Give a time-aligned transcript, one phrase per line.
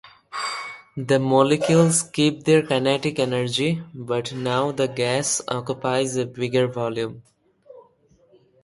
[0.97, 7.21] The molecules keep their kinetic energy, but now the gas occupies a bigger volume.